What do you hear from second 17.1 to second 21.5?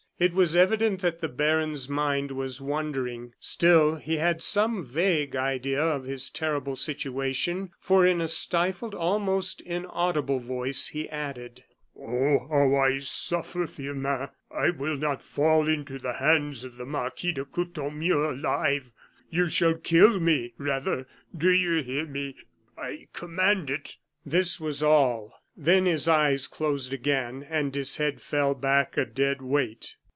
de Courtornieu alive. You shall kill me rather do